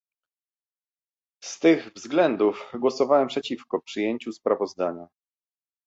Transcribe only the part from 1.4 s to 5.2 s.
Z tych względów głosowałem przeciwko przyjęciu sprawozdania